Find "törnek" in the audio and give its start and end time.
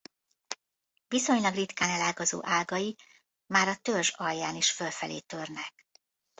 5.19-5.87